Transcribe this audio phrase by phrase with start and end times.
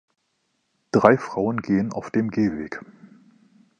[0.91, 2.83] Drei Frauen gehen auf dem Gehweg.